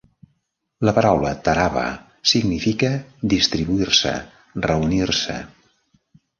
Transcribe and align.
La 0.87 0.93
paraula 0.97 1.33
"tarava" 1.47 1.83
significa 2.33 2.91
"distribuir-se, 3.37 4.17
reunir-se". 4.69 5.41